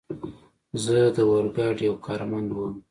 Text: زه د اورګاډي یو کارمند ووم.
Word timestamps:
زه 0.83 0.97
د 1.15 1.17
اورګاډي 1.29 1.83
یو 1.89 1.95
کارمند 2.05 2.49
ووم. 2.51 2.73